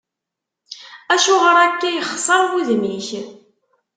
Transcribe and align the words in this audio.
Acuɣer 1.13 1.55
akka 1.65 1.89
yexseṛ 1.95 2.41
wudem-ik? 2.49 3.07